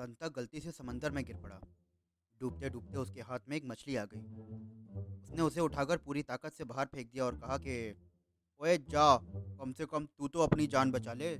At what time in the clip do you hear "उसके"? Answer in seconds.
2.98-3.20